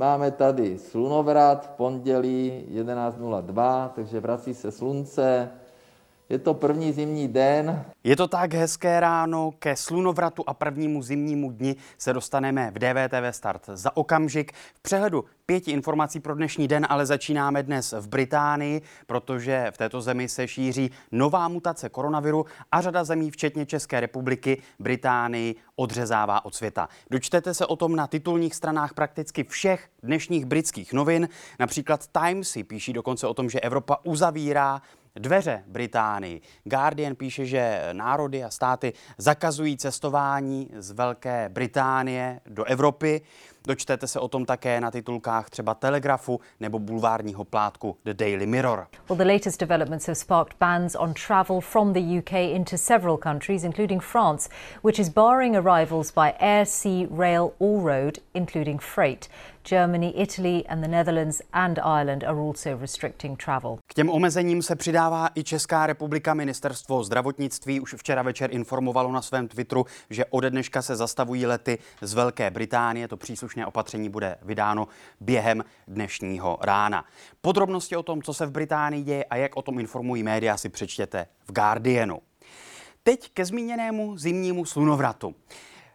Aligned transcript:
Máme 0.00 0.30
tady 0.30 0.78
slunovrat 0.78 1.66
v 1.66 1.70
pondělí 1.70 2.66
11.02, 2.70 3.88
takže 3.94 4.20
vrací 4.20 4.54
se 4.54 4.70
slunce. 4.70 5.50
Je 6.30 6.38
to 6.38 6.54
první 6.54 6.92
zimní 6.92 7.28
den. 7.28 7.84
Je 8.04 8.16
to 8.16 8.28
tak 8.28 8.54
hezké 8.54 9.00
ráno, 9.00 9.52
ke 9.58 9.76
slunovratu 9.76 10.44
a 10.46 10.54
prvnímu 10.54 11.02
zimnímu 11.02 11.50
dni 11.50 11.76
se 11.98 12.12
dostaneme 12.12 12.70
v 12.70 12.78
DVTV 12.78 13.36
Start 13.36 13.62
za 13.74 13.96
okamžik. 13.96 14.52
V 14.74 14.80
přehledu 14.82 15.24
pěti 15.46 15.70
informací 15.70 16.20
pro 16.20 16.34
dnešní 16.34 16.68
den, 16.68 16.86
ale 16.88 17.06
začínáme 17.06 17.62
dnes 17.62 17.94
v 18.00 18.08
Británii, 18.08 18.82
protože 19.06 19.66
v 19.70 19.78
této 19.78 20.00
zemi 20.00 20.28
se 20.28 20.48
šíří 20.48 20.90
nová 21.12 21.48
mutace 21.48 21.88
koronaviru 21.88 22.46
a 22.72 22.80
řada 22.80 23.04
zemí, 23.04 23.30
včetně 23.30 23.66
České 23.66 24.00
republiky, 24.00 24.62
Británii 24.78 25.54
odřezává 25.76 26.44
od 26.44 26.54
světa. 26.54 26.88
Dočtete 27.10 27.54
se 27.54 27.66
o 27.66 27.76
tom 27.76 27.96
na 27.96 28.06
titulních 28.06 28.54
stranách 28.54 28.94
prakticky 28.94 29.44
všech 29.44 29.88
dnešních 30.02 30.44
britských 30.44 30.92
novin. 30.92 31.28
Například 31.58 32.06
Times 32.06 32.50
si 32.50 32.64
píší 32.64 32.92
dokonce 32.92 33.26
o 33.26 33.34
tom, 33.34 33.50
že 33.50 33.60
Evropa 33.60 33.96
uzavírá 34.04 34.82
dveře 35.20 35.64
Británii. 35.66 36.40
Guardian 36.64 37.14
píše, 37.14 37.46
že 37.46 37.88
národy 37.92 38.44
a 38.44 38.50
státy 38.50 38.92
zakazují 39.18 39.76
cestování 39.76 40.70
z 40.76 40.90
Velké 40.90 41.48
Británie 41.48 42.40
do 42.46 42.64
Evropy. 42.64 43.20
Dočtete 43.66 44.06
se 44.06 44.20
o 44.20 44.28
tom 44.28 44.44
také 44.44 44.80
na 44.80 44.90
titulkách 44.90 45.50
třeba 45.50 45.74
Telegrafu 45.74 46.40
nebo 46.60 46.78
bulvárního 46.78 47.44
plátku 47.44 47.96
The 48.04 48.14
Daily 48.14 48.46
Mirror. 48.46 48.86
Well, 49.08 49.18
the 49.18 49.32
latest 49.32 49.60
developments 49.60 50.06
have 50.06 50.14
sparked 50.14 50.58
bans 50.58 50.96
on 50.98 51.14
travel 51.14 51.60
from 51.60 51.92
the 51.92 52.18
UK 52.18 52.32
into 52.32 52.78
several 52.78 53.16
countries, 53.16 53.64
including 53.64 54.02
France, 54.02 54.50
which 54.82 54.98
is 54.98 55.08
barring 55.08 55.56
arrivals 55.56 56.12
by 56.12 56.32
air, 56.38 56.66
sea, 56.66 57.06
rail 57.10 57.50
or 57.58 57.82
road, 57.82 58.18
including 58.34 58.80
freight. 58.80 59.28
Germany, 59.64 60.22
Italy 60.22 60.64
and 60.68 60.82
the 60.82 60.88
Netherlands 60.88 61.42
and 61.52 61.78
Ireland 61.78 62.24
are 62.24 62.40
also 62.40 62.76
restricting 62.76 63.44
travel. 63.44 63.78
K 63.86 63.94
těm 63.94 64.10
omezením 64.10 64.62
se 64.62 64.76
přidává 64.76 65.28
i 65.34 65.44
Česká 65.44 65.86
republika. 65.86 66.34
Ministerstvo 66.34 67.04
zdravotnictví 67.04 67.80
už 67.80 67.94
včera 67.98 68.22
večer 68.22 68.54
informovalo 68.54 69.12
na 69.12 69.22
svém 69.22 69.48
Twitteru, 69.48 69.86
že 70.10 70.24
ode 70.24 70.50
dneška 70.50 70.82
se 70.82 70.96
zastavují 70.96 71.46
lety 71.46 71.78
z 72.00 72.14
Velké 72.14 72.50
Británie. 72.50 73.08
To 73.08 73.16
příslušné 73.16 73.49
opatření 73.66 74.08
bude 74.08 74.36
vydáno 74.42 74.88
během 75.20 75.64
dnešního 75.88 76.58
rána. 76.62 77.04
Podrobnosti 77.40 77.96
o 77.96 78.02
tom, 78.02 78.22
co 78.22 78.34
se 78.34 78.46
v 78.46 78.50
Británii 78.50 79.02
děje 79.02 79.24
a 79.24 79.36
jak 79.36 79.56
o 79.56 79.62
tom 79.62 79.78
informují 79.78 80.22
média, 80.22 80.56
si 80.56 80.68
přečtěte 80.68 81.26
v 81.44 81.52
Guardianu. 81.52 82.18
Teď 83.02 83.30
ke 83.34 83.44
zmíněnému 83.44 84.16
zimnímu 84.16 84.64
slunovratu. 84.64 85.34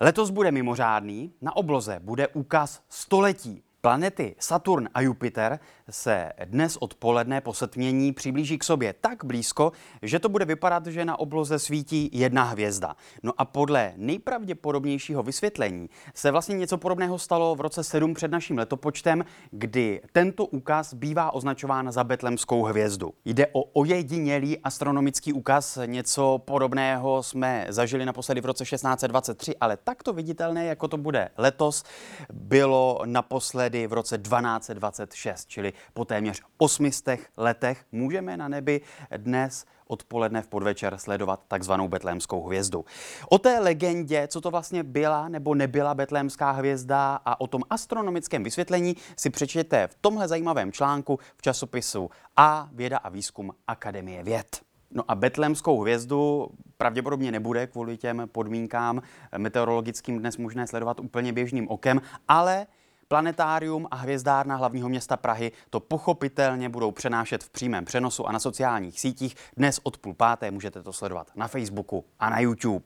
Letos 0.00 0.30
bude 0.30 0.52
mimořádný, 0.52 1.32
na 1.40 1.56
obloze 1.56 2.00
bude 2.02 2.28
úkaz 2.28 2.82
století. 2.88 3.62
Planety 3.86 4.34
Saturn 4.38 4.88
a 4.94 5.00
Jupiter 5.00 5.58
se 5.90 6.32
dnes 6.44 6.76
odpoledne 6.76 7.40
po 7.40 7.54
setmění 7.54 8.12
přiblíží 8.12 8.58
k 8.58 8.64
sobě 8.64 8.94
tak 9.00 9.24
blízko, 9.24 9.72
že 10.02 10.18
to 10.18 10.28
bude 10.28 10.44
vypadat, 10.44 10.86
že 10.86 11.04
na 11.04 11.18
obloze 11.18 11.58
svítí 11.58 12.10
jedna 12.12 12.42
hvězda. 12.42 12.96
No 13.22 13.32
a 13.38 13.44
podle 13.44 13.92
nejpravděpodobnějšího 13.96 15.22
vysvětlení 15.22 15.90
se 16.14 16.30
vlastně 16.30 16.56
něco 16.56 16.78
podobného 16.78 17.18
stalo 17.18 17.54
v 17.54 17.60
roce 17.60 17.84
7 17.84 18.14
před 18.14 18.30
naším 18.30 18.58
letopočtem, 18.58 19.24
kdy 19.50 20.00
tento 20.12 20.46
úkaz 20.46 20.94
bývá 20.94 21.34
označován 21.34 21.92
za 21.92 22.04
betlemskou 22.04 22.62
hvězdu. 22.62 23.14
Jde 23.24 23.46
o 23.52 23.62
ojedinělý 23.62 24.58
astronomický 24.58 25.32
úkaz, 25.32 25.78
něco 25.86 26.42
podobného 26.44 27.22
jsme 27.22 27.66
zažili 27.68 28.06
naposledy 28.06 28.40
v 28.40 28.46
roce 28.46 28.64
1623, 28.64 29.56
ale 29.56 29.76
takto 29.76 30.12
viditelné, 30.12 30.66
jako 30.66 30.88
to 30.88 30.96
bude 30.96 31.28
letos, 31.36 31.84
bylo 32.32 33.02
naposledy 33.04 33.75
v 33.86 33.92
roce 33.92 34.18
1226, 34.18 35.48
čili 35.48 35.72
po 35.94 36.04
téměř 36.04 36.42
800 36.56 37.20
letech 37.36 37.84
můžeme 37.92 38.36
na 38.36 38.48
nebi 38.48 38.80
dnes 39.16 39.64
odpoledne 39.86 40.42
v 40.42 40.48
podvečer 40.48 40.98
sledovat 40.98 41.40
takzvanou 41.48 41.88
betlémskou 41.88 42.46
hvězdu. 42.46 42.84
O 43.28 43.38
té 43.38 43.58
legendě, 43.58 44.28
co 44.28 44.40
to 44.40 44.50
vlastně 44.50 44.82
byla 44.82 45.28
nebo 45.28 45.54
nebyla 45.54 45.94
betlémská 45.94 46.50
hvězda 46.50 47.20
a 47.24 47.40
o 47.40 47.46
tom 47.46 47.62
astronomickém 47.70 48.44
vysvětlení 48.44 48.96
si 49.16 49.30
přečtěte 49.30 49.86
v 49.86 49.96
tomhle 50.00 50.28
zajímavém 50.28 50.72
článku 50.72 51.18
v 51.36 51.42
časopisu 51.42 52.10
A 52.36 52.68
věda 52.72 52.98
a 52.98 53.08
výzkum 53.08 53.52
Akademie 53.66 54.22
věd. 54.22 54.60
No 54.90 55.02
a 55.08 55.14
betlémskou 55.14 55.80
hvězdu 55.80 56.48
pravděpodobně 56.76 57.32
nebude 57.32 57.66
kvůli 57.66 57.96
těm 57.96 58.28
podmínkám 58.32 59.02
meteorologickým 59.38 60.18
dnes 60.18 60.36
možné 60.36 60.66
sledovat 60.66 61.00
úplně 61.00 61.32
běžným 61.32 61.68
okem, 61.68 62.00
ale 62.28 62.66
Planetárium 63.08 63.88
a 63.90 63.96
hvězdárna 63.96 64.56
hlavního 64.56 64.88
města 64.88 65.16
Prahy 65.16 65.52
to 65.70 65.80
pochopitelně 65.80 66.68
budou 66.68 66.90
přenášet 66.90 67.44
v 67.44 67.50
přímém 67.50 67.84
přenosu 67.84 68.28
a 68.28 68.32
na 68.32 68.38
sociálních 68.38 69.00
sítích. 69.00 69.36
Dnes 69.56 69.80
od 69.82 69.98
půl 69.98 70.14
páté 70.14 70.50
můžete 70.50 70.82
to 70.82 70.92
sledovat 70.92 71.30
na 71.34 71.48
Facebooku 71.48 72.04
a 72.18 72.30
na 72.30 72.40
YouTube. 72.40 72.84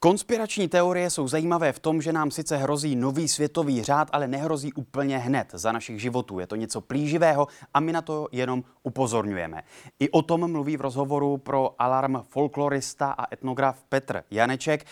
Konspirační 0.00 0.68
teorie 0.68 1.10
jsou 1.10 1.28
zajímavé 1.28 1.72
v 1.72 1.78
tom, 1.78 2.02
že 2.02 2.12
nám 2.12 2.30
sice 2.30 2.56
hrozí 2.56 2.96
nový 2.96 3.28
světový 3.28 3.82
řád, 3.82 4.08
ale 4.12 4.28
nehrozí 4.28 4.72
úplně 4.72 5.18
hned 5.18 5.48
za 5.52 5.72
našich 5.72 6.00
životů. 6.00 6.38
Je 6.38 6.46
to 6.46 6.56
něco 6.56 6.80
plíživého 6.80 7.46
a 7.74 7.80
my 7.80 7.92
na 7.92 8.02
to 8.02 8.28
jenom 8.32 8.64
upozorňujeme. 8.82 9.62
I 10.00 10.10
o 10.10 10.22
tom 10.22 10.52
mluví 10.52 10.76
v 10.76 10.80
rozhovoru 10.80 11.36
pro 11.36 11.74
Alarm 11.78 12.22
folklorista 12.28 13.10
a 13.10 13.34
etnograf 13.34 13.84
Petr 13.88 14.22
Janeček. 14.30 14.86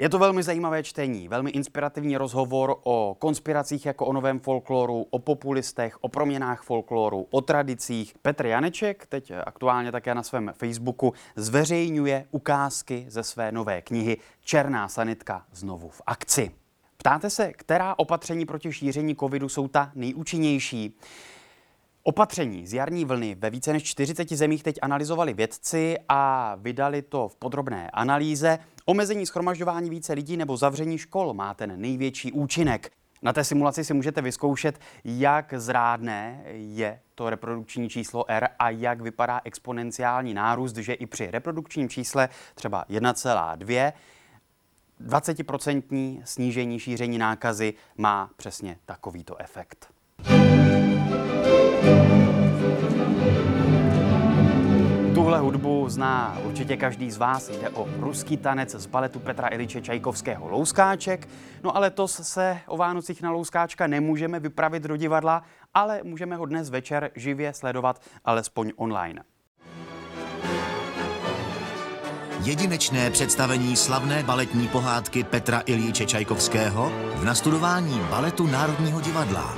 Je 0.00 0.08
to 0.08 0.18
velmi 0.18 0.42
zajímavé 0.42 0.82
čtení, 0.82 1.28
velmi 1.28 1.50
inspirativní 1.50 2.16
rozhovor 2.16 2.76
o 2.82 3.16
konspiracích 3.18 3.86
jako 3.86 4.06
o 4.06 4.12
novém 4.12 4.40
folkloru, 4.40 5.06
o 5.10 5.18
populistech, 5.18 5.96
o 6.00 6.08
proměnách 6.08 6.62
folkloru, 6.62 7.26
o 7.30 7.40
tradicích. 7.40 8.14
Petr 8.22 8.46
Janeček 8.46 9.06
teď 9.06 9.32
aktuálně 9.44 9.92
také 9.92 10.14
na 10.14 10.22
svém 10.22 10.52
Facebooku 10.56 11.12
zveřejňuje 11.36 12.24
ukázky 12.30 13.06
ze 13.08 13.22
své 13.22 13.52
nové 13.52 13.82
knihy 13.82 14.16
Černá 14.44 14.88
sanitka 14.88 15.44
znovu 15.52 15.88
v 15.88 16.02
akci. 16.06 16.50
Ptáte 16.96 17.30
se, 17.30 17.52
která 17.52 17.94
opatření 17.98 18.46
proti 18.46 18.72
šíření 18.72 19.16
covidu 19.16 19.48
jsou 19.48 19.68
ta 19.68 19.90
nejúčinnější? 19.94 20.98
Opatření 22.08 22.66
z 22.66 22.72
jarní 22.74 23.04
vlny 23.04 23.34
ve 23.34 23.50
více 23.50 23.72
než 23.72 23.82
40 23.82 24.32
zemích 24.32 24.62
teď 24.62 24.78
analyzovali 24.82 25.34
vědci 25.34 25.96
a 26.08 26.54
vydali 26.58 27.02
to 27.02 27.28
v 27.28 27.36
podrobné 27.36 27.90
analýze. 27.90 28.58
Omezení 28.84 29.26
schromažďování 29.26 29.90
více 29.90 30.12
lidí 30.12 30.36
nebo 30.36 30.56
zavření 30.56 30.98
škol 30.98 31.34
má 31.34 31.54
ten 31.54 31.80
největší 31.80 32.32
účinek. 32.32 32.90
Na 33.22 33.32
té 33.32 33.44
simulaci 33.44 33.84
si 33.84 33.94
můžete 33.94 34.22
vyzkoušet, 34.22 34.80
jak 35.04 35.54
zrádné 35.56 36.42
je 36.52 37.00
to 37.14 37.30
reprodukční 37.30 37.88
číslo 37.88 38.24
R 38.30 38.48
a 38.58 38.70
jak 38.70 39.00
vypadá 39.00 39.40
exponenciální 39.44 40.34
nárůst, 40.34 40.76
že 40.76 40.92
i 40.92 41.06
při 41.06 41.30
reprodukčním 41.30 41.88
čísle 41.88 42.28
třeba 42.54 42.84
1,2 42.90 43.92
20% 45.04 46.22
snížení 46.24 46.78
šíření 46.78 47.18
nákazy 47.18 47.74
má 47.96 48.30
přesně 48.36 48.78
takovýto 48.86 49.40
efekt. 49.40 49.88
Tuhle 55.18 55.38
hudbu 55.38 55.88
zná 55.88 56.38
určitě 56.44 56.76
každý 56.76 57.10
z 57.10 57.16
vás. 57.16 57.48
Jde 57.48 57.68
o 57.68 57.88
ruský 58.00 58.36
tanec 58.36 58.70
z 58.70 58.86
baletu 58.86 59.18
Petra 59.18 59.48
Iliče 59.48 59.80
Čajkovského 59.80 60.48
Louskáček. 60.48 61.28
No 61.64 61.76
ale 61.76 61.90
to 61.90 62.08
se 62.08 62.58
o 62.66 62.76
Vánocích 62.76 63.22
na 63.22 63.30
Louskáčka 63.30 63.86
nemůžeme 63.86 64.40
vypravit 64.40 64.82
do 64.82 64.96
divadla, 64.96 65.42
ale 65.74 66.00
můžeme 66.04 66.36
ho 66.36 66.46
dnes 66.46 66.70
večer 66.70 67.10
živě 67.14 67.52
sledovat 67.52 68.02
alespoň 68.24 68.72
online. 68.76 69.22
Jedinečné 72.44 73.10
představení 73.10 73.76
slavné 73.76 74.22
baletní 74.22 74.68
pohádky 74.68 75.24
Petra 75.24 75.62
Ilíče 75.66 76.06
Čajkovského 76.06 76.92
v 77.14 77.24
nastudování 77.24 78.00
baletu 78.10 78.46
Národního 78.46 79.00
divadla. 79.00 79.54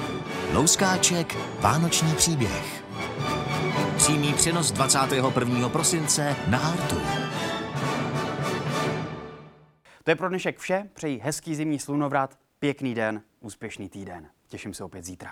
Louskáček, 0.52 1.36
Vánoční 1.60 2.14
příběh. 2.14 2.89
Přímý 4.00 4.34
přenos 4.34 4.72
21. 4.72 5.68
prosince 5.68 6.36
na 6.48 6.58
Artu. 6.58 6.96
To 10.04 10.10
je 10.10 10.16
pro 10.16 10.28
dnešek 10.28 10.58
vše. 10.58 10.90
Přeji 10.94 11.18
hezký 11.18 11.54
zimní 11.54 11.78
slunovrat, 11.78 12.38
pěkný 12.58 12.94
den, 12.94 13.22
úspěšný 13.40 13.88
týden. 13.88 14.28
Těším 14.48 14.74
se 14.74 14.84
opět 14.84 15.04
zítra. 15.04 15.30